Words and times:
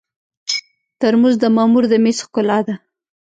ترموز 0.99 1.35
د 1.39 1.45
مامور 1.55 1.83
د 1.91 1.93
مېز 2.03 2.17
ښکلا 2.25 2.59
ده. 2.67 2.75